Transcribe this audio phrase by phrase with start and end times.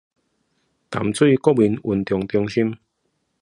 [0.89, 2.75] 淡水國民運動中心